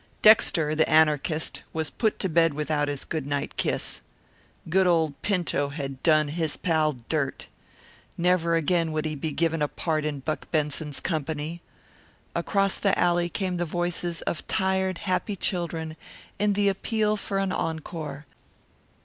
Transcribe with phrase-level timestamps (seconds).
[0.23, 4.01] Dexter, the anarchist, was put to bed without his goodnight kiss.
[4.67, 7.45] Good old Pinto had done his pal dirt.
[8.17, 11.61] Never again would he be given a part in Buck Benson's company.
[12.33, 15.95] Across the alley came the voices of tired, happy children,
[16.39, 18.25] in the appeal for an encore.